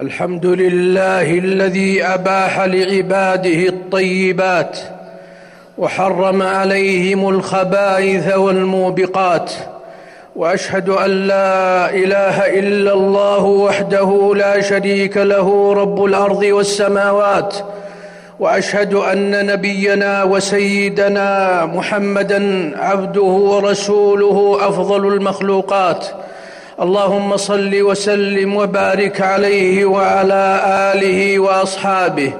الحمد 0.00 0.46
لله 0.46 1.38
الذي 1.38 2.04
أباح 2.04 2.60
لعباده 2.60 3.68
الطيبات 3.68 4.78
وحرم 5.78 6.42
عليهم 6.42 7.28
الخبائث 7.28 8.36
والموبقات 8.36 9.52
وأشهد 10.36 10.88
أن 10.88 11.10
لا 11.10 11.90
إله 11.90 12.58
إلا 12.58 12.92
الله 12.92 13.44
وحده 13.44 14.34
لا 14.36 14.60
شريك 14.60 15.16
له 15.16 15.72
رب 15.72 16.04
الأرض 16.04 16.42
والسماوات 16.42 17.54
وأشهد 18.40 18.94
أن 18.94 19.46
نبينا 19.46 20.24
وسيدنا 20.24 21.64
محمدا 21.66 22.72
عبده 22.78 23.22
ورسوله 23.22 24.58
أفضل 24.68 25.06
المخلوقات. 25.06 26.06
اللهم 26.80 27.36
صل 27.36 27.82
وسلم 27.82 28.56
وبارك 28.56 29.20
عليه 29.20 29.84
وعلى 29.84 30.60
آله 30.94 31.38
وأصحابه 31.38 32.32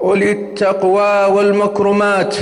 أولي 0.00 0.32
التقوى 0.32 1.24
والمكرمات. 1.34 2.36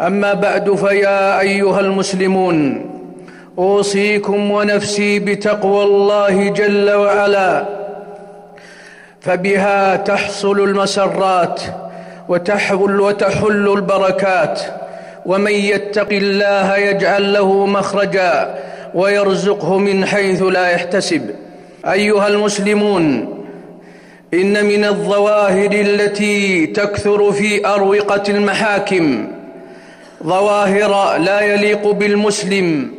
أما 0.00 0.34
بعد 0.34 0.74
فيا 0.74 1.40
أيها 1.40 1.80
المسلمون 1.80 2.86
أوصيكم 3.58 4.50
ونفسي 4.50 5.18
بتقوى 5.18 5.84
الله 5.84 6.48
جل 6.48 6.90
وعلا 6.90 7.64
فبها 9.20 9.96
تحصل 9.96 10.60
المسرات 10.60 11.60
وتحول 12.28 13.00
وتحل 13.00 13.68
البركات 13.68 14.60
ومن 15.26 15.52
يتق 15.52 16.08
الله 16.12 16.76
يجعل 16.76 17.32
له 17.32 17.66
مخرجا. 17.66 18.54
ويرزقه 18.94 19.78
من 19.78 20.06
حيث 20.06 20.42
لا 20.42 20.70
يحتسب. 20.70 21.30
أيها 21.84 22.28
المسلمون 22.28 23.34
إن 24.34 24.64
من 24.64 24.84
الظواهر 24.84 25.72
التي 25.72 26.66
تكثر 26.66 27.32
في 27.32 27.66
أروقة 27.66 28.22
المحاكم 28.28 29.28
ظواهر 30.24 31.18
لا 31.18 31.40
يليق 31.40 31.90
بالمسلم 31.90 32.90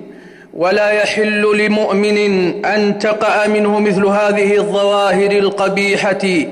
ولا 0.53 0.89
يحل 0.91 1.57
لمؤمن 1.65 2.17
أن 2.65 2.99
تقع 2.99 3.47
منه 3.47 3.79
مثل 3.79 4.05
هذه 4.05 4.57
الظواهر 4.57 5.31
القبيحة 5.31 6.45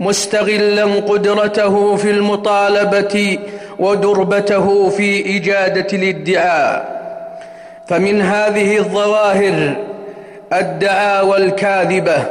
مستغلا 0.00 0.84
قدرته 0.84 1.96
في 1.96 2.10
المطالبة 2.10 3.38
ودربته 3.78 4.88
في 4.88 5.36
إجادة 5.36 5.86
الادعاء. 5.92 6.89
فمن 7.90 8.22
هذه 8.22 8.78
الظواهر 8.78 9.76
الدعاوى 10.52 11.36
الكاذبه 11.36 12.24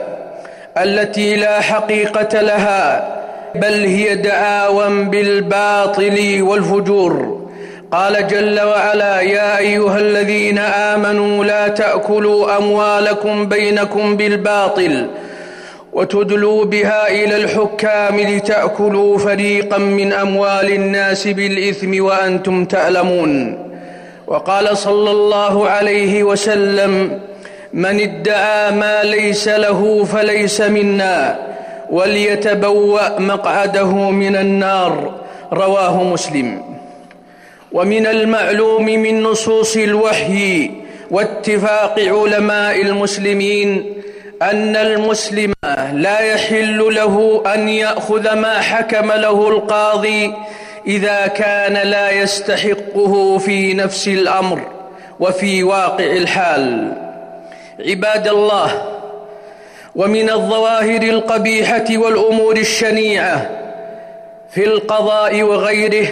التي 0.78 1.36
لا 1.36 1.62
حقيقة 1.62 2.42
لها 2.42 3.16
بل 3.56 3.74
هي 3.86 4.16
دعاوى 4.16 5.04
بالباطل 5.04 6.42
والفجور. 6.42 7.40
قال 7.92 8.28
جل 8.28 8.60
وعلا 8.60 9.22
يا 9.22 9.58
أيها 9.58 9.98
الذين 9.98 10.58
آمنوا 10.58 11.46
لا 11.46 11.68
تأكلوا 11.68 12.58
أموالكم 12.58 13.46
بينكم 13.46 14.18
بالباطل 14.18 15.08
وتدلوا 15.94 16.66
بها 16.66 17.08
إلى 17.08 17.36
الحكام 17.36 18.20
لتأكلوا 18.20 19.18
فريقا 19.18 19.78
من 19.78 20.14
أموال 20.14 20.74
الناس 20.74 21.28
بالإثم 21.28 22.04
وأنتم 22.04 22.66
تعلمون 22.66 23.69
وقال 24.30 24.78
صلى 24.78 25.12
الله 25.12 25.70
عليه 25.70 26.24
وسلم 26.24 27.22
من 27.74 28.00
ادعى 28.00 28.72
ما 28.72 29.04
ليس 29.04 29.48
له 29.48 30.04
فليس 30.04 30.62
منا 30.62 31.40
وليتبوأ 31.90 33.20
مقعده 33.20 34.10
من 34.10 34.36
النار. 34.36 35.14
رواه 35.54 36.04
مسلم. 36.04 36.62
ومن 37.72 38.08
المعلوم 38.08 38.86
من 38.86 39.24
نصوص 39.24 39.78
الوحي 39.78 40.72
واتفاق 41.12 42.00
علماء 42.00 42.82
المسلمين 42.82 43.94
أن 44.42 44.76
المسلم 44.76 45.54
لا 45.94 46.20
يحل 46.20 46.96
له 46.96 47.44
أن 47.54 47.70
يأخذ 47.70 48.36
ما 48.36 48.62
حكم 48.62 49.12
له 49.12 49.50
القاضي 49.50 50.34
إذا 50.88 51.28
كان 51.28 51.74
لا 51.74 52.12
يستحقه 52.12 53.38
في 53.38 53.74
نفس 53.74 54.08
الأمر 54.08 54.62
وفي 55.20 55.64
واقع 55.64 56.06
الحال. 56.06 56.94
عباد 57.80 58.28
الله 58.28 59.00
ومن 59.96 60.30
الظواهر 60.30 61.02
القبيحة 61.02 61.86
والأمور 61.90 62.58
الشنيعة 62.58 63.50
في 64.52 64.66
القضاء 64.66 65.44
وغيره 65.44 66.08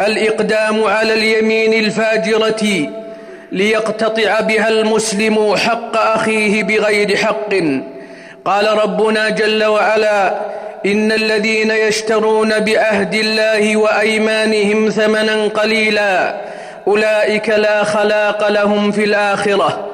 الإقدام 0.00 0.84
على 0.84 1.14
اليمين 1.14 1.72
الفاجرة 1.84 2.90
ليقتطع 3.52 4.40
بها 4.40 4.68
المسلم 4.68 5.56
حق 5.56 5.96
أخيه 5.96 6.62
بغير 6.62 7.16
حق. 7.16 7.54
قال 8.48 8.78
ربنا 8.78 9.28
جل 9.28 9.64
وعلا 9.64 10.34
إن 10.86 11.12
الذين 11.12 11.70
يشترون 11.70 12.58
بعهد 12.58 13.14
الله 13.14 13.76
وأيمانهم 13.76 14.90
ثمنا 14.90 15.48
قليلا 15.48 16.34
أولئك 16.86 17.48
لا 17.48 17.84
خلاق 17.84 18.48
لهم 18.48 18.90
في 18.90 19.04
الآخرة 19.04 19.86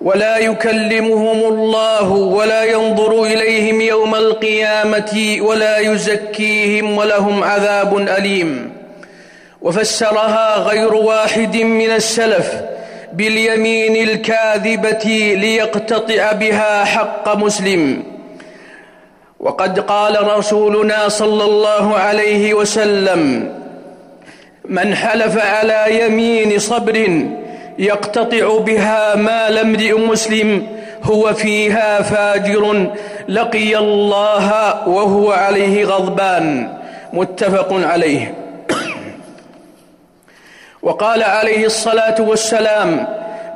ولا 0.00 0.38
يكلمهم 0.38 1.52
الله 1.52 2.10
ولا 2.12 2.64
ينظر 2.64 3.22
إليهم 3.22 3.80
يوم 3.80 4.14
القيامة 4.14 5.36
ولا 5.40 5.78
يزكيهم 5.78 6.98
ولهم 6.98 7.44
عذاب 7.44 7.98
أليم. 7.98 8.72
وفسرها 9.62 10.56
غير 10.56 10.94
واحد 10.94 11.56
من 11.56 11.90
السلف 11.90 12.71
باليمين 13.12 14.08
الكاذبة 14.08 15.34
ليقتطع 15.36 16.32
بها 16.32 16.84
حق 16.84 17.36
مسلم. 17.36 18.02
وقد 19.40 19.80
قال 19.80 20.36
رسولنا 20.38 21.08
صلى 21.08 21.44
الله 21.44 21.96
عليه 21.96 22.54
وسلم 22.54 23.52
من 24.64 24.94
حلف 24.94 25.38
على 25.38 26.04
يمين 26.04 26.58
صبر 26.58 27.26
يقتطع 27.78 28.58
بها 28.58 29.16
مال 29.16 29.58
امرئ 29.58 29.98
مسلم 29.98 30.66
هو 31.04 31.34
فيها 31.34 32.02
فاجر 32.02 32.86
لقي 33.28 33.76
الله 33.76 34.48
وهو 34.88 35.32
عليه 35.32 35.84
غضبان. 35.84 36.68
متفق 37.12 37.72
عليه. 37.72 38.41
وقال 40.82 41.22
عليه 41.22 41.66
الصلاة 41.66 42.14
والسلام 42.20 43.06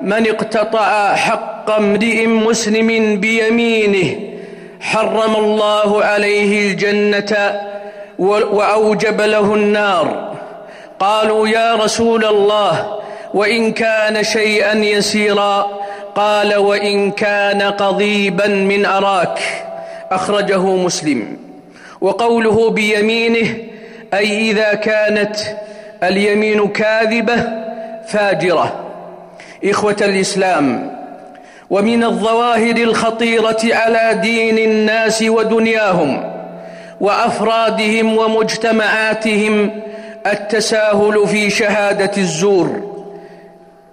من 0.02 0.26
اقتطع 0.26 1.14
حق 1.14 1.70
امرئ 1.70 2.26
مسلم 2.26 3.20
بيمينه 3.20 4.20
حرم 4.80 5.36
الله 5.36 6.04
عليه 6.04 6.70
الجنة 6.70 7.60
وأوجب 8.18 9.20
له 9.20 9.54
النار. 9.54 10.36
قالوا 10.98 11.48
يا 11.48 11.74
رسول 11.74 12.24
الله 12.24 13.00
وإن 13.34 13.72
كان 13.72 14.24
شيئا 14.24 14.74
يسيرا 14.74 15.66
قال 16.14 16.56
وإن 16.56 17.10
كان 17.10 17.62
قضيبا 17.62 18.46
من 18.46 18.86
أراك. 18.86 19.38
أخرجه 20.10 20.66
مسلم. 20.66 21.36
وقوله 22.00 22.70
بيمينه 22.70 23.56
أي 24.14 24.50
إذا 24.50 24.74
كانت 24.74 25.36
اليمين 26.02 26.68
كاذبة 26.68 27.36
فاجرة. 28.08 28.84
إخوة 29.64 29.96
الإسلام 30.00 30.96
ومن 31.70 32.04
الظواهر 32.04 32.76
الخطيرة 32.76 33.58
على 33.64 34.18
دين 34.22 34.58
الناس 34.58 35.22
ودنياهم 35.22 36.32
وأفرادهم 37.00 38.16
ومجتمعاتهم 38.18 39.70
التساهل 40.26 41.26
في 41.26 41.50
شهادة 41.50 42.10
الزور. 42.18 42.96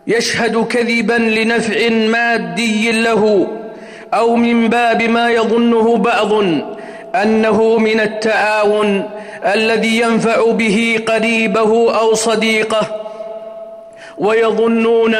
يشهد 0.08 0.66
كذبا 0.66 1.14
لنفع 1.14 1.90
مادي 1.90 2.92
له 2.92 3.48
أو 4.14 4.36
من 4.36 4.70
باب 4.70 5.04
ما 5.04 5.30
يظنه 5.30 5.98
بعض 5.98 6.32
أنه 7.16 7.78
من 7.78 8.00
التعاون 8.00 9.10
الذي 9.45 10.00
ينفع 10.00 10.51
به 10.51 11.00
قريبه 11.07 12.00
أو 12.00 12.13
صديقه 12.13 13.01
ويظنون 14.18 15.16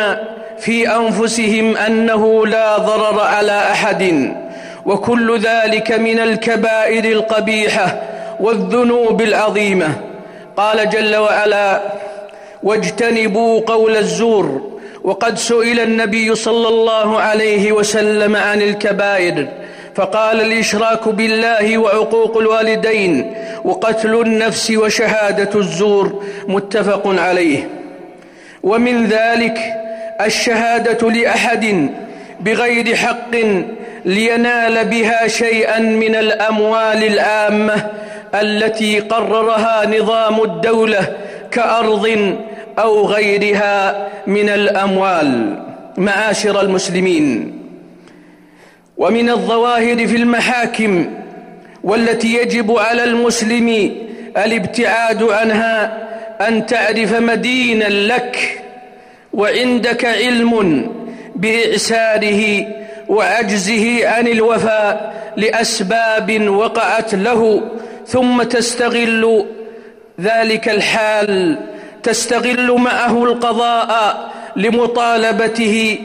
في 0.60 0.96
أنفسهم 0.96 1.78
أنه 1.78 2.48
لا 2.48 2.78
ضرر 2.78 3.20
على 3.20 3.60
أحد 3.72 4.34
وكل 4.86 5.40
ذلك 5.40 5.92
من 5.92 6.20
الكبائر 6.20 7.06
القبيحة 7.06 8.02
والذنوب 8.40 9.22
العظيمة. 9.22 9.96
قال 10.58 10.90
جل 10.90 11.16
وعلا 11.16 11.82
واجتنبوا 12.64 13.62
قول 13.62 13.98
الزور 13.98 14.74
وقد 15.04 15.38
سئل 15.38 15.80
النبي 15.80 16.36
صلى 16.36 16.68
الله 16.68 17.20
عليه 17.20 17.72
وسلم 17.72 18.36
عن 18.36 18.62
الكبائر 18.62 19.48
فقال 19.96 20.42
الإشراك 20.42 21.10
بالله 21.10 21.78
وعقوق 21.78 22.38
الوالدين 22.38 23.34
وقتل 23.64 24.22
النفس 24.22 24.72
وشهادة 24.72 25.60
الزور 25.60 26.24
متفق 26.48 27.08
عليه. 27.08 27.70
ومن 28.64 29.06
ذلك 29.06 29.58
الشهادة 30.22 31.10
لأحد 31.12 31.90
بغير 32.40 32.96
حق 32.96 33.36
لينال 34.06 34.86
بها 34.86 35.28
شيئا 35.28 35.80
من 35.80 36.16
الأموال 36.16 37.04
العامة 37.04 37.90
التي 38.36 39.00
قررها 39.00 39.86
نظام 39.86 40.44
الدولة 40.44 41.16
كأرض 41.52 42.36
أو 42.80 43.06
غيرها 43.06 44.08
من 44.28 44.50
الأموال. 44.50 45.60
معاشر 45.98 46.62
المسلمين. 46.62 47.63
ومن 48.98 49.30
الظواهر 49.30 50.08
في 50.08 50.16
المحاكم 50.16 51.06
والتي 51.84 52.34
يجب 52.34 52.78
على 52.78 53.04
المسلم 53.04 53.96
الابتعاد 54.38 55.24
عنها 55.24 55.98
أن 56.48 56.66
تعرف 56.66 57.14
مدينا 57.20 57.86
لك 57.86 58.62
وعندك 59.34 60.06
علم 60.06 60.86
بإعساره 61.36 62.68
وعجزه 63.10 64.08
عن 64.08 64.28
الوفاء 64.28 65.14
لأسباب 65.38 66.50
وقعت 66.50 67.16
له 67.16 67.62
ثم 68.08 68.44
تستغل 68.44 69.46
ذلك 70.22 70.70
الحال 70.70 71.60
تستغل 72.04 72.72
معه 72.72 73.24
القضاء 73.24 74.32
لمطالبته 74.56 76.00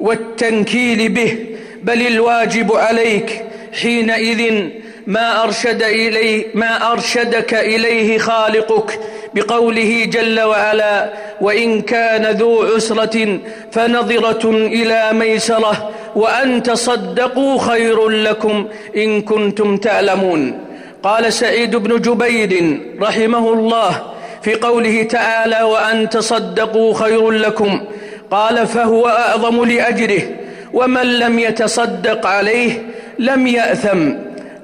والتنكيل 0.00 1.08
به. 1.08 1.51
بل 1.82 2.06
الواجب 2.06 2.72
عليك 2.76 3.44
حينئذ 3.82 4.68
ما 5.06 5.42
أرشد 5.44 5.82
إليه 5.82 6.46
ما 6.54 6.92
أرشدك 6.92 7.54
إليه 7.54 8.18
خالقك 8.18 9.00
بقوله 9.34 10.04
جل 10.04 10.40
وعلا 10.40 11.12
وإن 11.40 11.82
كان 11.82 12.36
ذو 12.36 12.62
عسرة 12.62 13.38
فنظرة 13.72 14.50
إلى 14.50 15.10
ميسرة 15.12 15.90
وأن 16.16 16.62
تصدقوا 16.62 17.58
خير 17.58 18.08
لكم 18.08 18.68
إن 18.96 19.22
كنتم 19.22 19.76
تعلمون. 19.76 20.58
قال 21.02 21.32
سعيد 21.32 21.76
بن 21.76 22.00
جبير 22.00 22.80
رحمه 23.00 23.52
الله 23.52 24.02
في 24.42 24.54
قوله 24.54 25.02
تعالى 25.02 25.62
وأن 25.62 26.08
تصدقوا 26.08 26.94
خير 26.94 27.30
لكم. 27.30 27.80
قال 28.30 28.66
فهو 28.66 29.08
أعظم 29.08 29.64
لأجره. 29.64 30.22
ومن 30.72 31.18
لم 31.18 31.38
يتصدق 31.38 32.26
عليه 32.26 32.82
لم 33.18 33.46
يأثم. 33.46 34.12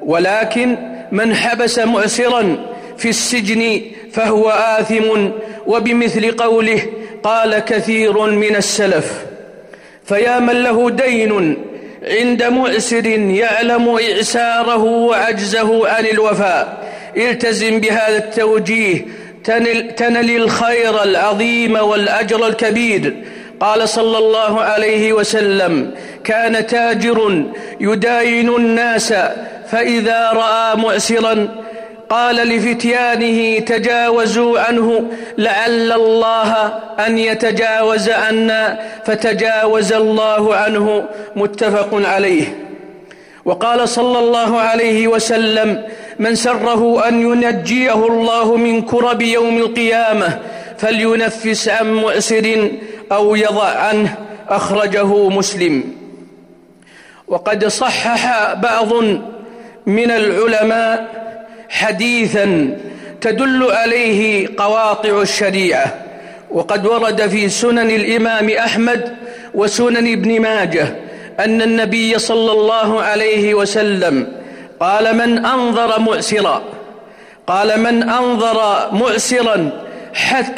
ولكن 0.03 0.77
من 1.13 1.35
حبس 1.35 1.79
معسرا 1.79 2.57
في 2.99 3.09
السجن 3.09 3.81
فهو 4.13 4.51
آثم 4.51 5.31
وبمثل 5.67 6.33
قوله 6.33 6.83
قال 7.23 7.59
كثير 7.59 8.27
من 8.31 8.57
السلف 8.57 9.13
فيا 10.05 10.39
من 10.39 10.63
له 10.63 10.91
دين 10.91 11.57
عند 12.03 12.43
مؤسر 12.43 13.07
يعلم 13.07 13.89
إعساره 13.89 14.85
وعجزه 14.85 15.89
عن 15.89 16.07
الوفاء. 16.07 16.93
التزم 17.17 17.81
بهذا 17.81 18.17
التوجيه 18.17 19.07
تنل, 19.45 19.95
تنل 19.95 20.37
الخير 20.37 21.03
العظيم 21.03 21.77
والأجر 21.77 22.47
الكبير. 22.47 23.15
قال 23.61 23.89
صلى 23.89 24.19
الله 24.19 24.61
عليه 24.61 25.13
وسلم 25.13 25.91
كان 26.25 26.67
تاجر 26.67 27.45
يداين 27.81 28.49
الناس 28.49 29.15
فإذا 29.71 30.31
رأى 30.33 30.77
معسرا 30.77 31.49
قال 32.11 32.37
لفتيانه 32.37 33.59
تجاوزوا 33.59 34.61
عنه 34.61 35.03
لعل 35.39 35.93
الله 35.93 36.73
أن 37.07 37.19
يتجاوز 37.19 38.09
عنا 38.11 38.79
فتجاوز 39.05 39.93
الله 39.93 40.55
عنه. 40.55 41.05
متفق 41.37 41.91
عليه. 41.93 42.69
وقال 43.45 43.89
صلى 43.89 44.19
الله 44.19 44.61
عليه 44.61 45.09
وسلم 45.09 45.85
من 46.19 46.35
سره 46.35 47.09
أن 47.09 47.21
ينجيه 47.21 48.07
الله 48.07 48.57
من 48.57 48.83
كرب 48.83 49.23
يوم 49.23 49.59
القيامة 49.59 50.39
فلينفس 50.79 51.69
عن 51.69 51.95
مؤسر 51.95 52.71
أو 53.13 53.37
يضع 53.37 53.69
عنه 53.69 54.15
أخرجه 54.49 55.29
مسلم. 55.29 55.85
وقد 57.29 57.67
صحح 57.67 58.53
بعض 58.55 58.93
من 59.87 60.11
العلماء 60.11 61.09
حديثا 61.69 62.79
تدل 63.21 63.71
عليه 63.71 64.49
قواطع 64.57 65.23
الشريعة. 65.23 65.95
وقد 66.51 66.87
ورد 66.87 67.27
في 67.27 67.49
سنن 67.49 67.91
الإمام 67.91 68.51
أحمد 68.51 69.17
وسنن 69.55 70.13
ابن 70.13 70.41
ماجه 70.41 70.97
أن 71.41 71.63
النبي 71.63 72.19
صلى 72.19 72.53
الله 72.53 73.03
عليه 73.03 73.55
وسلم 73.55 74.33
قال 74.81 75.17
من 75.17 75.47
أنظر 75.47 76.01
مؤسرا 76.01 76.63
قال 77.47 77.81
من 77.81 78.03
أنظر 78.09 78.89
مؤسرا 78.93 79.71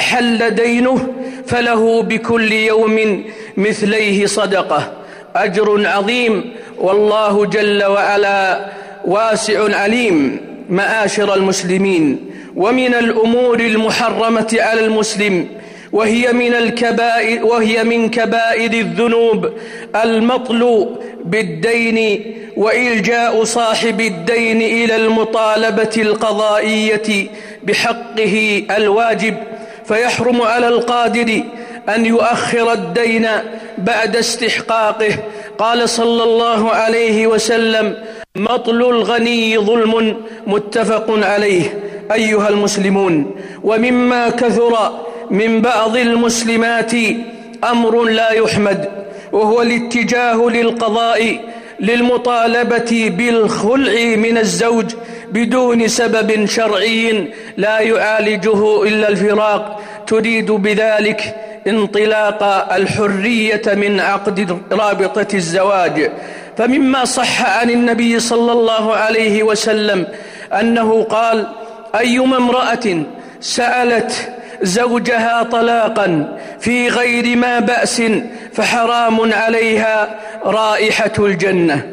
حل 0.00 0.50
دينه 0.50 1.14
فله 1.46 2.02
بكل 2.02 2.52
يوم 2.52 3.24
مثليه 3.56 4.26
صدقة. 4.26 4.92
أجر 5.36 5.86
عظيم. 5.86 6.52
والله 6.78 7.46
جل 7.46 7.84
وعلا 7.84 8.66
واسع 9.04 9.76
عليم. 9.76 10.40
معاشر 10.70 11.34
المسلمين. 11.34 12.30
ومن 12.56 12.94
الأمور 12.94 13.60
المحرمة 13.60 14.56
على 14.60 14.84
المسلم. 14.84 15.46
وهي 15.92 16.32
من 16.32 16.54
الكبائر 16.54 17.46
وهي 17.46 17.84
من 17.84 18.10
كبائر 18.10 18.72
الذنوب. 18.72 19.48
المطلوب 20.04 20.98
بالدين 21.24 22.24
وإلجاء 22.56 23.44
صاحب 23.44 24.00
الدين 24.00 24.62
إلى 24.62 24.96
المطالبة 24.96 25.90
القضائية 25.96 27.26
بحقه 27.64 28.62
الواجب. 28.76 29.34
فيحرم 29.90 30.42
على 30.42 30.68
القادر 30.68 31.42
أن 31.88 32.06
يؤخر 32.06 32.72
الدين 32.72 33.26
بعد 33.78 34.16
استحقاقه. 34.16 35.12
قال 35.58 35.88
صلى 35.88 36.22
الله 36.22 36.70
عليه 36.70 37.26
وسلم 37.26 37.94
مطل 38.36 38.82
الغني 38.82 39.58
ظلم 39.58 40.16
متفق 40.46 41.06
عليه 41.10 41.78
أيها 42.12 42.48
المسلمون. 42.48 43.34
ومما 43.62 44.28
كثر 44.28 44.74
من 45.30 45.60
بعض 45.60 45.96
المسلمات 45.96 46.92
أمر 47.64 48.04
لا 48.04 48.30
يحمد 48.30 48.88
وهو 49.32 49.62
الاتجاه 49.62 50.48
للقضاء 50.48 51.50
للمطالبة 51.80 53.12
بالخلع 53.18 54.16
من 54.16 54.38
الزوج 54.38 54.94
بدون 55.32 55.88
سبب 55.88 56.46
شرعي 56.46 57.28
لا 57.56 57.78
يعالجه 57.78 58.82
إلا 58.82 59.08
الفراق. 59.08 59.82
تريد 60.06 60.50
بذلك 60.50 61.36
انطلاق 61.66 62.42
الحرية 62.72 63.62
من 63.66 64.00
عقد 64.00 64.58
رابطة 64.72 65.34
الزواج. 65.34 66.10
فمما 66.58 67.04
صح 67.04 67.58
عن 67.58 67.70
النبي 67.70 68.20
صلى 68.20 68.52
الله 68.52 68.94
عليه 68.94 69.42
وسلم 69.42 70.06
أنه 70.60 71.02
قال 71.02 71.46
أيما 71.98 72.36
امرأة 72.36 73.02
سألت 73.40 74.32
زوجها 74.62 75.42
طلاقا 75.42 76.38
في 76.60 76.88
غير 76.88 77.36
ما 77.36 77.58
بأس 77.58 78.02
فحرام 78.52 79.32
عليها 79.32 80.18
رائحة 80.44 81.12
الجنة. 81.18 81.86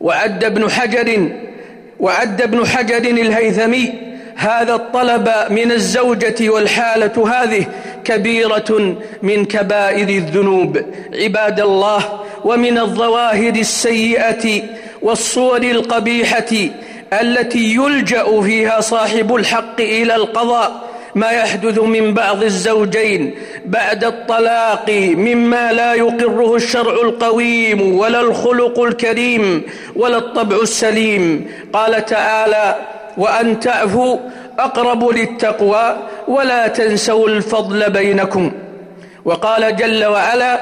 وعد 0.00 0.44
ابن 0.44 0.70
حجر 0.70 1.28
وعد 2.00 2.42
ابن 2.42 2.66
حجر 2.66 2.96
الهيثمي 2.96 3.92
هذا 4.36 4.74
الطلب 4.74 5.30
من 5.50 5.72
الزوجة 5.72 6.50
والحالة 6.50 7.42
هذه 7.42 7.66
كبيرة 8.04 8.96
من 9.22 9.44
كبائر 9.44 10.08
الذنوب 10.08 10.82
عباد 11.14 11.60
الله 11.60 12.20
ومن 12.44 12.78
الظواهر 12.78 13.54
السيئة 13.54 14.62
والصور 15.02 15.62
القبيحة 15.62 16.68
التي 17.12 17.74
يلجأ 17.74 18.40
فيها 18.40 18.80
صاحب 18.80 19.34
الحق 19.34 19.80
إلى 19.80 20.14
القضاء 20.14 20.86
ما 21.14 21.30
يحدث 21.30 21.78
من 21.78 22.14
بعض 22.14 22.42
الزوجين 22.42 23.34
بعد 23.66 24.04
الطلاق 24.04 24.90
مما 25.16 25.72
لا 25.72 25.94
يقره 25.94 26.56
الشرع 26.56 26.92
القويم 26.92 27.98
ولا 27.98 28.20
الخلق 28.20 28.80
الكريم 28.80 29.62
ولا 29.96 30.18
الطبع 30.18 30.56
السليم. 30.56 31.50
قال 31.72 32.04
تعالى 32.04 32.76
وأن 33.16 33.60
تعفوا 33.60 34.18
أقرب 34.58 35.08
للتقوى 35.08 35.96
ولا 36.28 36.68
تنسوا 36.68 37.28
الفضل 37.28 37.90
بينكم. 37.90 38.52
وقال 39.24 39.76
جل 39.76 40.04
وعلا 40.04 40.60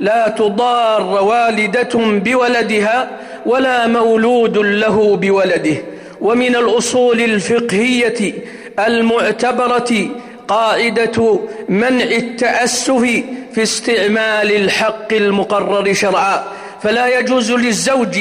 لا 0.00 0.28
تضار 0.28 1.02
والدة 1.02 1.94
بولدها 1.94 3.08
ولا 3.46 3.86
مولود 3.86 4.58
له 4.58 5.16
بولده. 5.16 5.76
ومن 6.20 6.56
الأصول 6.56 7.20
الفقهية 7.20 8.34
المعتبرة 8.78 10.08
قاعدة 10.48 11.40
منع 11.68 12.04
التأسف 12.04 13.22
في 13.52 13.62
استعمال 13.62 14.56
الحق 14.56 15.12
المقرر 15.12 15.92
شرعا. 15.92 16.44
فلا 16.82 17.18
يجوز 17.18 17.52
للزوج 17.52 18.18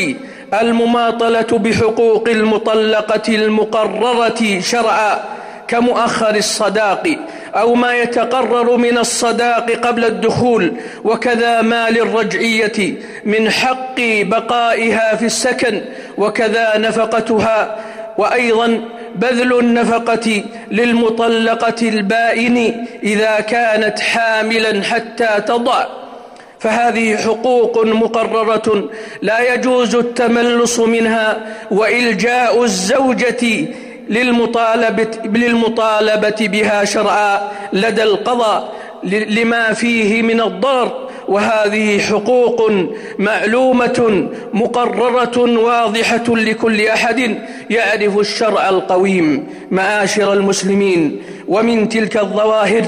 المماطلة 0.62 1.58
بحقوق 1.58 2.30
المطلقة 2.30 3.36
المقررة 3.36 4.60
شرعا 4.60 5.24
كمؤخر 5.68 6.36
الصداق 6.36 7.18
أو 7.56 7.76
ما 7.76 7.94
يتقرر 7.94 8.78
من 8.78 8.98
الصداق 8.98 9.72
قبل 9.72 10.06
الدخول 10.06 10.74
وكذا 11.04 11.62
ما 11.62 11.90
للرجعية 11.90 12.94
من 13.26 13.50
حق 13.50 13.96
بقائها 14.00 15.16
في 15.16 15.26
السكن 15.26 15.82
وكذا 16.18 16.78
نفقتها 16.78 17.76
وأيضا 18.18 18.82
بذل 19.18 19.60
النفقة 19.60 20.44
للمطلقة 20.72 21.90
البائن 21.90 22.86
إذا 23.04 23.40
كانت 23.40 24.00
حاملا 24.00 24.84
حتى 24.84 25.42
تضع. 25.48 25.86
فهذه 26.60 27.18
حقوق 27.18 27.86
مقررة 27.86 28.90
لا 29.22 29.54
يجوز 29.54 29.96
التملص 29.96 30.80
منها 30.80 31.38
وإلجاء 31.72 32.64
الزوجة 32.64 33.68
للمطالبة, 34.10 35.08
للمطالبة 35.26 36.36
بها 36.40 36.86
شرعا 36.86 37.52
لدى 37.74 38.04
القضاء 38.04 38.74
لما 39.04 39.74
فيه 39.74 40.22
من 40.22 40.42
الضرر. 40.42 41.07
وهذه 41.28 42.00
حقوق 42.00 42.72
معلومة 43.20 44.30
مقررة 44.54 45.40
واضحة 45.60 46.24
لكل 46.28 46.88
أحد 46.88 47.38
يعرف 47.70 48.18
الشرع 48.20 48.70
القويم 48.70 49.48
معاشر 49.72 50.34
المسلمين. 50.34 51.22
ومن 51.48 51.90
تلك 51.90 52.18
الظواهر 52.18 52.84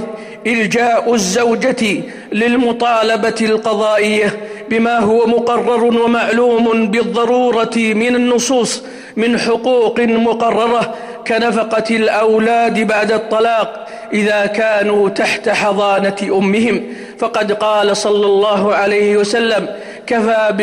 إلجاء 0.47 1.13
الزوجة 1.13 2.03
للمطالبة 2.31 3.35
القضائية 3.41 4.39
بما 4.69 4.99
هو 4.99 5.27
مقرر 5.27 5.83
ومعلوم 5.83 6.87
بالضرورة 6.87 7.75
من 7.75 8.15
النصوص 8.15 8.83
من 9.15 9.39
حقوق 9.39 9.99
مقررة 9.99 10.95
كنفقة 11.27 11.95
الأولاد 11.95 12.87
بعد 12.87 13.11
الطلاق 13.11 13.87
إذا 14.13 14.45
كانوا 14.45 15.09
تحت 15.09 15.49
حضانة 15.49 16.15
أمهم. 16.23 16.83
فقد 17.19 17.51
قال 17.51 17.97
صلى 17.97 18.25
الله 18.25 18.75
عليه 18.75 19.17
وسلم 19.17 19.67
كفى, 20.07 20.53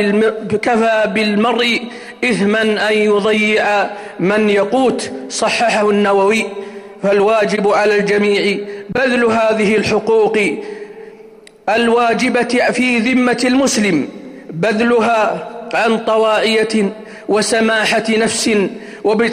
كفى 0.62 1.10
بالمرء 1.14 1.80
إثما 2.25 2.62
أن 2.62 2.92
يضيع 2.92 3.90
من 4.20 4.50
يقوت 4.50 5.10
صححه 5.28 5.90
النووي. 5.90 6.46
فالواجب 7.02 7.68
على 7.68 7.98
الجميع 7.98 8.58
بذل 8.90 9.25
هذه 9.25 9.76
الحقوق 9.76 10.38
الواجبة 11.68 12.70
في 12.72 12.98
ذمة 12.98 13.42
المسلم 13.44 14.08
بذلها 14.50 15.48
عن 15.75 15.98
طواعية 15.98 16.92
وسماحة 17.28 18.04
نفس 18.08 18.50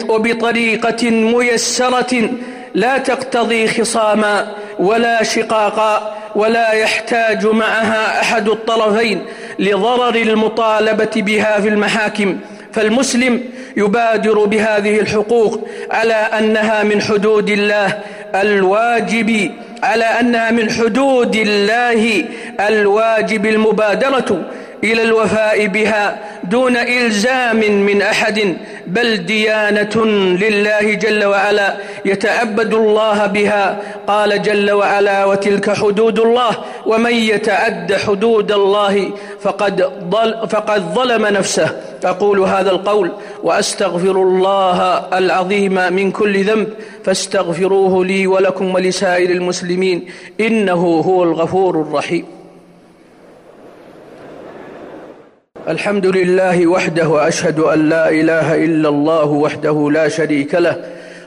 وبطريقة 0.08 1.10
ميسرة 1.10 2.30
لا 2.74 2.98
تقتضي 2.98 3.68
خصاما 3.68 4.46
ولا 4.78 5.22
شقاقا 5.22 6.16
ولا 6.34 6.72
يحتاج 6.72 7.46
معها 7.46 8.20
أحد 8.20 8.48
الطرفين 8.48 9.22
لضرر 9.58 10.14
المطالبة 10.14 11.10
بها 11.16 11.60
في 11.60 11.68
المحاكم. 11.68 12.38
فالمسلم 12.72 13.40
يبادر 13.76 14.44
بهذه 14.44 15.00
الحقوق 15.00 15.68
على 15.90 16.14
أنها 16.14 16.82
من 16.82 17.02
حدود 17.02 17.50
الله 17.50 17.98
الواجب 18.34 19.50
على 19.82 20.04
أنها 20.04 20.50
من 20.50 20.70
حدود 20.70 21.36
الله 21.36 22.24
الواجب 22.60 23.46
المبادرة. 23.46 24.44
إلى 24.84 25.02
الوفاء 25.02 25.66
بها 25.66 26.18
دون 26.44 26.76
إلزام 26.76 27.56
من 27.56 28.02
أحد 28.02 28.56
بل 28.86 29.16
ديانة 29.16 30.04
لله 30.36 30.94
جل 30.94 31.24
وعلا 31.24 31.76
يتعبد 32.04 32.74
الله 32.74 33.26
بها. 33.26 33.78
قال 34.06 34.42
جل 34.42 34.70
وعلا 34.70 35.24
وتلك 35.24 35.70
حدود 35.70 36.18
الله 36.18 36.50
ومن 36.86 37.14
يتعد 37.14 37.92
حدود 37.92 38.52
الله 38.52 39.10
فقد, 39.40 39.82
ضل 40.10 40.48
فقد 40.48 40.94
ظلم 40.94 41.26
نفسه. 41.26 41.68
أقول 42.04 42.40
هذا 42.40 42.70
القول 42.70 43.12
وأستغفر 43.42 44.16
الله 44.22 44.78
العظيم 45.18 45.74
من 45.92 46.10
كل 46.10 46.44
ذنب 46.44 46.68
فاستغفروه 47.04 48.04
لي 48.04 48.26
ولكم 48.26 48.74
ولسائر 48.74 49.30
المسلمين 49.30 50.06
إنه 50.40 51.02
هو 51.06 51.22
الغفور 51.22 51.80
الرحيم. 51.80 52.33
الحمد 55.68 56.06
لله 56.06 56.66
وحده 56.66 57.08
واشهد 57.08 57.58
أن 57.60 57.88
لا 57.88 58.08
إله 58.08 58.64
إلا 58.64 58.88
الله 58.88 59.24
وحده 59.24 59.90
لا 59.90 60.08
شريك 60.08 60.54
له 60.54 60.76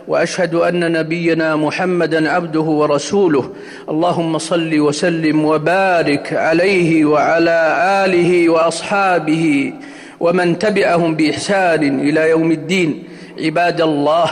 وأشهد 0.08 0.56
أن 0.56 0.92
نبينا 0.92 1.56
محمدا 1.56 2.32
عبده 2.32 2.62
ورسوله. 2.62 3.50
اللهم 3.90 4.38
صل 4.38 4.80
وسلم 4.80 5.46
وبارك 5.46 6.34
عليه 6.34 7.06
وعلى 7.06 7.78
آله 8.06 8.50
وأصحابه 8.50 9.74
ومن 10.20 10.60
تبعهم 10.60 11.16
بإحسان 11.16 12.00
إلى 12.00 12.30
يوم 12.30 12.52
الدين. 12.52 13.04
عباد 13.40 13.82
الله 13.82 14.30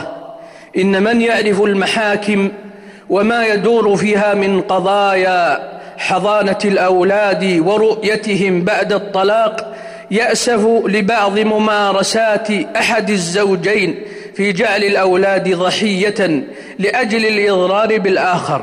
إن 0.78 1.02
من 1.02 1.20
يعرف 1.20 1.62
المحاكم 1.62 2.48
وما 3.10 3.46
يدور 3.46 3.96
فيها 3.96 4.34
من 4.34 4.60
قضايا 4.60 5.76
حضانة 5.98 6.58
الأولاد 6.64 7.62
ورؤيتهم 7.66 8.64
بعد 8.64 8.92
الطلاق 8.92 9.75
يأسف 10.10 10.66
لبعض 10.86 11.38
ممارسات 11.38 12.50
أحد 12.76 13.10
الزوجين 13.10 13.94
في 14.34 14.52
جعل 14.52 14.84
الأولاد 14.84 15.54
ضحية 15.54 16.44
لأجل 16.78 17.26
الإضرار 17.26 17.98
بالآخر 17.98 18.62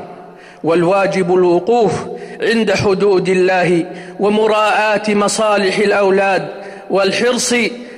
والواجب 0.63 1.33
الوقوف 1.33 1.93
عند 2.41 2.71
حدود 2.71 3.29
الله 3.29 3.85
ومراعاة 4.19 5.03
مصالح 5.09 5.77
الأولاد 5.77 6.47
والحرص 6.89 7.55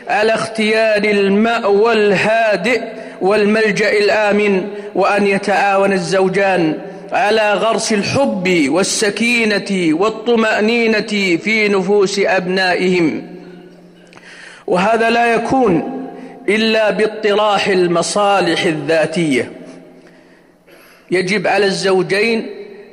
على 0.08 0.34
اختيار 0.34 1.04
المأوى 1.04 1.94
الهادئ 1.94 2.82
والملجأ 3.22 3.92
الآمن 3.92 4.68
وأن 4.96 5.28
يتعاون 5.28 5.94
الزوجان 5.94 6.78
على 7.12 7.54
غرس 7.54 7.94
الحب 7.94 8.66
والسكينة 8.70 10.00
والطمأنينة 10.00 11.38
في 11.44 11.68
نفوس 11.68 12.20
أبنائهم. 12.20 13.35
وهذا 14.68 15.10
لا 15.10 15.34
يكون 15.34 16.06
إلا 16.50 16.90
باطراح 16.90 17.68
المصالح 17.68 18.64
الذاتية. 18.64 19.52
يجب 21.12 21.48
على 21.48 21.66
الزوجين 21.66 22.50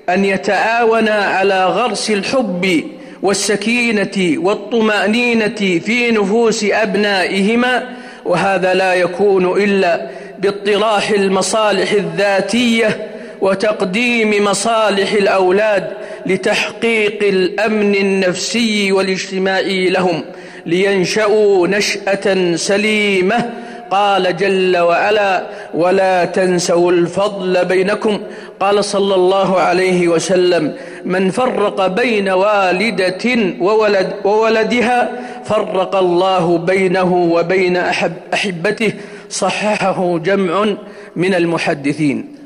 أن 0.09 0.25
يتعاونا 0.25 1.15
على 1.15 1.67
غرس 1.67 2.11
الحب 2.11 2.85
والسكينة 3.23 4.39
والطمأنينة 4.45 5.81
في 5.85 6.11
نفوس 6.11 6.65
أبنائهما 6.65 7.89
وهذا 8.25 8.75
لا 8.75 8.95
يكون 8.95 9.63
إلا 9.63 10.11
باطراح 10.39 11.11
المصالح 11.11 11.93
الذاتية 11.93 13.11
وتقديم 13.43 14.45
مصالح 14.45 15.13
الأولاد 15.13 15.91
لتحقيق 16.27 17.19
الأمن 17.23 17.95
النفسي 17.95 18.93
والاجتماعي 18.93 19.91
لهم 19.91 20.25
لينشأوا 20.67 21.69
نشأة 21.69 22.57
سليمة. 22.57 23.51
قال 23.91 24.37
جل 24.37 24.79
وعلا 24.79 25.47
ولا 25.75 26.25
تنسوا 26.25 26.93
الفضل 26.93 27.65
بينكم. 27.65 28.21
قال 28.61 28.85
صلى 28.85 29.15
الله 29.15 29.61
عليه 29.61 30.09
وسلم 30.09 30.75
من 31.05 31.31
فرق 31.31 31.87
بين 31.87 32.29
والدة 32.29 33.25
وولد 33.61 34.13
وولدها 34.25 35.11
فرق 35.45 35.97
الله 35.97 36.59
بينه 36.59 37.15
وبين 37.15 37.77
أحب 37.77 38.13
أحبته. 38.35 38.93
صححه 39.31 40.19
جمع 40.19 40.67
من 41.17 41.35
المحدثين. 41.35 42.42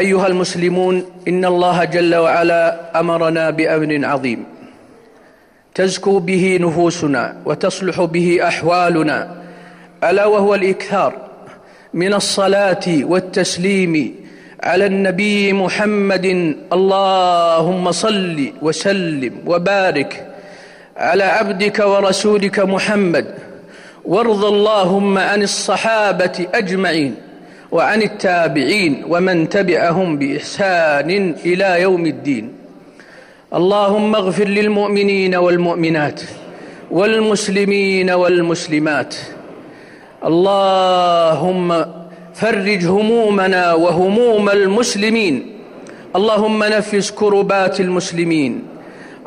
أيها 0.00 0.26
المسلمون 0.26 1.04
إن 1.28 1.44
الله 1.44 1.84
جل 1.84 2.14
وعلا 2.14 3.00
أمرنا 3.00 3.50
بأمر 3.50 3.92
عظيم. 4.04 4.44
تزكو 5.74 6.18
به 6.18 6.58
نفوسنا 6.60 7.36
وتصلح 7.44 8.00
به 8.00 8.38
أحوالنا. 8.42 9.18
ألا 10.04 10.26
وهو 10.26 10.54
الإكثار 10.54 11.12
من 11.94 12.14
الصلاة 12.14 12.86
والتسليم 12.88 13.94
على 14.62 14.86
النبي 14.86 15.52
محمد. 15.52 16.26
اللهم 16.72 17.92
صل 17.92 18.52
وسلم 18.62 19.32
وبارك 19.46 20.26
على 20.96 21.24
عبدك 21.24 21.78
ورسولك 21.78 22.58
محمد. 22.60 23.26
وارض 24.04 24.44
اللهم 24.44 25.18
عن 25.18 25.42
الصحابة 25.42 26.46
أجمعين. 26.54 27.29
وعن 27.72 28.02
التابعين 28.02 29.04
ومن 29.08 29.48
تبعهم 29.48 30.18
بإحسان 30.18 31.34
إلى 31.46 31.82
يوم 31.82 32.06
الدين. 32.06 32.52
اللهم 33.54 34.14
اغفر 34.14 34.48
للمؤمنين 34.48 35.34
والمؤمنات 35.34 36.20
والمسلمين 36.90 38.10
والمسلمات. 38.10 39.14
اللهم 40.26 41.84
فرج 42.34 42.86
همومنا 42.86 43.74
وهموم 43.74 44.50
المسلمين. 44.50 45.46
اللهم 46.16 46.64
نفس 46.64 47.10
كربات 47.10 47.80
المسلمين. 47.80 48.62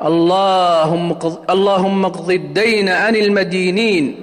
اللهم 0.06 1.16
اللهم 1.50 2.06
اقض 2.06 2.32
الدين 2.32 2.90
عن 2.90 3.16
المدينين. 3.16 4.16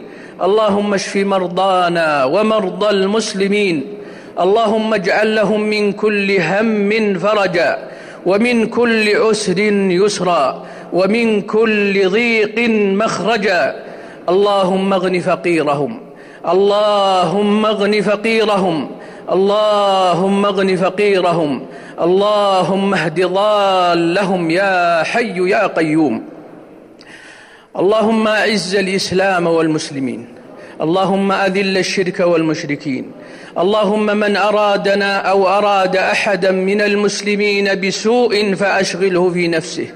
اللهم 0.43 0.95
اشف 0.95 1.17
مرضانا 1.17 2.25
ومرضى 2.25 2.91
المسلمين. 2.91 4.00
اللهم 4.38 4.94
اجعل 4.94 5.37
لهم 5.37 5.60
من 5.60 5.92
كل 5.92 6.40
هم 6.40 7.18
فرجا 7.18 7.88
ومن 8.26 8.66
كل 8.66 9.16
عسر 9.16 9.58
يسرا 9.90 10.66
ومن 10.92 11.40
كل 11.40 12.08
ضيق 12.08 12.58
مخرجا. 13.04 13.84
اللهم 14.28 14.92
اغن 14.92 15.20
فقيرهم 15.20 16.00
اللهم 16.49 17.66
اغن 17.66 18.00
فقيرهم 18.00 18.90
اللهم 19.32 20.46
اغن 20.46 20.76
فقيرهم 20.76 21.66
اللهم 22.00 22.94
اهد 22.94 23.20
ضالهم 23.20 24.50
يا 24.50 25.02
حي 25.02 25.50
يا 25.50 25.66
قيوم. 25.66 26.22
اللهم 27.76 28.28
اعز 28.28 28.76
الإسلام 28.76 29.46
والمسلمين. 29.46 30.39
اللهم 30.80 31.32
أذل 31.32 31.78
الشرك 31.78 32.20
والمشركين. 32.20 33.12
اللهم 33.58 34.06
من 34.06 34.37
أرادنا 34.37 35.16
أو 35.16 35.49
أراد 35.49 35.96
أحدا 35.96 36.50
من 36.50 36.80
المسلمين 36.80 37.80
بسوء 37.80 38.54
فأشغله 38.54 39.30
في 39.30 39.49
نفسه. 39.49 39.87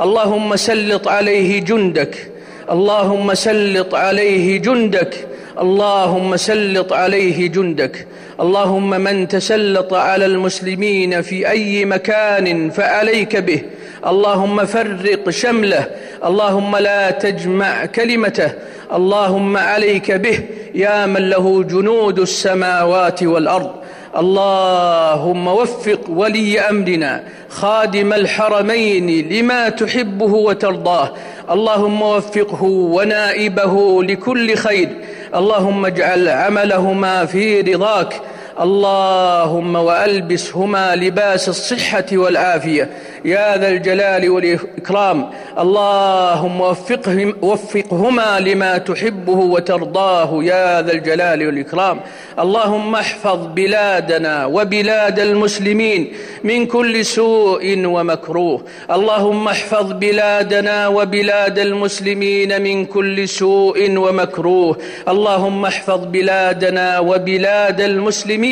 اللهم 0.00 0.56
سلط 0.56 1.08
عليه 1.08 1.60
جندك. 1.60 2.30
اللهم 2.70 3.34
سلط 3.34 3.94
عليه 3.94 4.58
جندك. 4.58 5.33
اللهم 5.60 6.36
سلط 6.36 6.92
عليه 6.92 7.48
جندك. 7.48 8.06
اللهم 8.40 8.90
من 8.90 9.28
تسلط 9.28 9.94
على 9.94 10.26
المسلمين 10.26 11.22
في 11.22 11.50
أي 11.50 11.84
مكان 11.84 12.70
فعليك 12.70 13.36
به. 13.36 13.62
اللهم 14.06 14.64
فرق 14.64 15.30
شمله. 15.30 15.86
اللهم 16.24 16.76
لا 16.76 17.10
تجمع 17.10 17.84
كلمته. 17.86 18.52
اللهم 18.94 19.56
عليك 19.56 20.12
به. 20.12 20.40
يا 20.74 21.06
من 21.06 21.30
له 21.30 21.62
جنود 21.62 22.18
السماوات 22.18 23.22
والأرض. 23.22 23.70
اللهم 24.16 25.48
وفق 25.48 26.00
ولي 26.08 26.60
أمرنا. 26.60 27.22
خادم 27.48 28.12
الحرمين 28.12 29.28
لما 29.28 29.68
تحبه 29.68 30.34
وترضاه. 30.34 31.10
اللهم 31.50 32.02
وفقه 32.02 32.62
ونائبه 32.64 34.02
لكل 34.02 34.54
خير. 34.54 34.88
اللهم 35.34 35.86
اجعل 35.86 36.28
عملهما 36.28 37.26
في 37.26 37.60
رضاك. 37.60 38.20
اللهم 38.60 39.76
وألبسهما 39.76 40.96
لباس 40.96 41.48
الصحة 41.48 42.06
والعافيه 42.12 42.90
يا 43.24 43.56
ذا 43.56 43.68
الجلال 43.68 44.30
والإكرام. 44.30 45.30
اللهم 45.58 46.60
وفقهم 46.60 47.34
وفقهما 47.42 48.40
لما 48.40 48.78
تحبه 48.78 49.32
وترضاه. 49.32 50.44
يا 50.44 50.82
ذا 50.82 50.92
الجلال 50.92 51.46
والإكرام. 51.46 52.00
اللهم 52.38 52.94
احفظ 52.94 53.38
بلادنا 53.54 54.46
وبلاد 54.46 55.20
المسلمين 55.20 56.12
من 56.44 56.66
كل 56.66 57.04
سوء 57.04 57.86
ومكروه. 57.86 58.64
اللهم 58.90 59.48
احفظ 59.48 59.92
بلادنا 59.92 60.88
وبلاد 60.88 61.58
المسلمين 61.58 62.62
من 62.62 62.86
كل 62.86 63.28
سوء 63.28 63.96
ومكروه. 63.96 64.76
اللهم 65.08 65.64
احفظ 65.64 66.00
بلادنا 66.06 66.98
وبلاد 66.98 67.80
المسلمين 67.80 68.43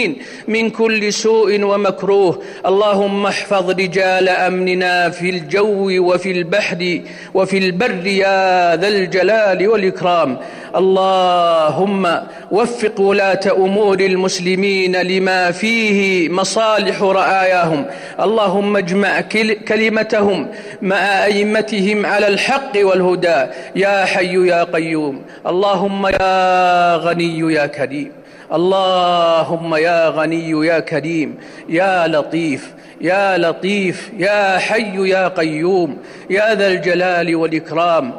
من 0.49 0.71
كل 0.71 1.13
سوء 1.13 1.63
ومكروه. 1.63 2.43
اللهم 2.67 3.27
احفظ 3.27 3.71
رجال 3.71 4.29
أمن 4.29 4.63
أمننا 4.63 5.11
في 5.11 5.31
الجو 5.31 6.13
وفي 6.13 6.31
البحر 6.31 7.01
وفي 7.35 7.59
البر 7.59 8.07
يا 8.07 8.77
ذا 8.77 8.89
الجلال 8.89 9.69
والإكرام. 9.69 10.39
اللهم 10.77 12.21
وفق 12.51 13.01
ولاة 13.01 13.41
أمور 13.53 14.01
المسلمين 14.01 14.97
لما 14.97 15.51
فيه 15.51 16.29
مصالح 16.29 17.03
رعاياهم 17.03 17.87
اللهم 18.21 18.77
اجمع 18.77 19.21
كلمتهم 19.69 20.49
مع 20.83 21.25
أئمتهم 21.25 22.07
على 22.07 22.27
الحق 22.29 22.73
والهدى. 22.77 23.47
يا 23.77 24.05
حي 24.05 24.49
يا 24.49 24.65
قيوم. 24.65 25.23
اللهم 25.47 26.07
يا 26.07 26.97
غني 26.97 27.39
يا 27.55 27.67
كريم. 27.67 28.22
اللهم 28.53 29.75
يا 29.75 30.09
غني 30.09 30.51
يا 30.51 30.81
كريم 30.81 31.37
يا 31.69 32.07
لطيف 32.09 32.75
يا 33.01 33.39
لطيف 33.39 34.11
يا 34.19 34.59
حي 34.59 35.09
يا 35.11 35.29
قيوم 35.29 35.99
يا 36.31 36.55
ذا 36.55 36.69
الجلال 36.69 37.37
والإكرام 37.37 38.13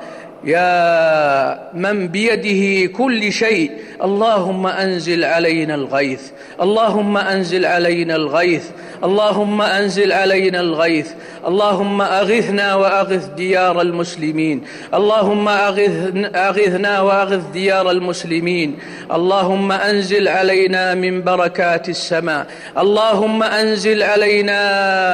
يا 0.46 1.70
من 1.74 2.08
بيده 2.08 2.92
كل 2.92 3.32
شيء 3.32 3.72
اللهم 4.04 4.68
أنزل 4.68 5.24
علينا 5.24 5.76
الغيث 5.76 6.22
اللهم 6.62 7.18
أنزل 7.18 7.66
علينا 7.66 8.16
الغيث 8.16 8.66
اللهم 9.04 9.62
أنزل 9.62 10.12
علينا 10.12 10.60
الغيث 10.60 11.12
اللهم 11.48 12.02
أغثنا 12.02 12.76
وأغث 12.76 13.26
ديار 13.26 13.82
المسلمين 13.82 14.64
اللهم 14.94 15.48
أغث 15.48 16.14
أغثنا 16.36 17.02
وأغث 17.02 17.42
ديار 17.54 17.92
المسلمين 17.92 18.76
اللهم 19.14 19.72
أنزل 19.72 20.28
علينا 20.28 20.94
من 20.96 21.22
بركات 21.22 21.90
السماء 21.90 22.48
اللهم 22.78 23.44
أنزل 23.44 24.04
علينا 24.04 24.62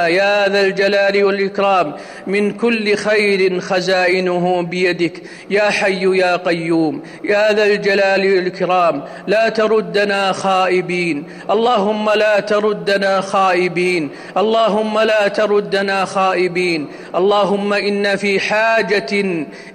يا 0.07 0.49
ذا 0.49 0.61
الجلال 0.61 1.23
والإكرام 1.23 1.93
من 2.27 2.51
كل 2.51 2.95
خير 2.95 3.59
خزائنه 3.59 4.61
بيدك. 4.61 5.18
يا 5.49 5.69
حي 5.69 6.17
يا 6.17 6.35
قيوم 6.35 7.03
يا 7.23 7.53
ذا 7.53 7.65
الجلال 7.65 8.35
والإكرام 8.35 9.03
لا 9.27 9.49
تردنا 9.49 10.31
خائبين. 10.31 11.23
اللهم 11.49 12.09
لا 12.09 12.39
تردنا 12.39 13.21
خائبين 13.21 14.09
اللهم 14.37 14.99
لا 14.99 15.27
تردنا 15.27 16.05
خائبين. 16.05 16.87
اللهم 17.15 17.73
إن 17.73 18.15
في 18.15 18.39
حاجة 18.39 19.11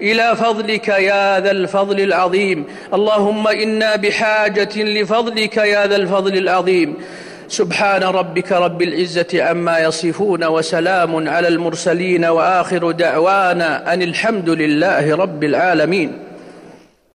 إلى 0.00 0.36
فضلك 0.36 0.88
يا 0.88 1.40
ذا 1.40 1.50
الفضل 1.50 2.00
العظيم. 2.00 2.64
اللهم 2.94 3.48
إنا 3.48 3.96
بحاجة 3.96 4.82
لفضلك 4.82 5.56
يا 5.56 5.86
ذا 5.86 5.96
الفضل 5.96 6.36
العظيم. 6.36 6.94
سبحان 7.48 8.02
ربك 8.02 8.52
رب 8.52 8.82
العزة 8.82 9.42
عما 9.42 9.78
يصفون 9.78 10.44
وسلام 10.44 11.28
على 11.28 11.48
المرسلين 11.48 12.24
وآخر 12.24 12.90
دعوانا 12.90 13.94
أن 13.94 14.02
الحمد 14.02 14.50
لله 14.50 15.16
رب 15.16 15.44
العالمين. 15.44 16.12